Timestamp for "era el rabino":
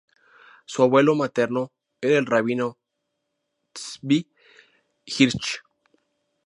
2.01-2.79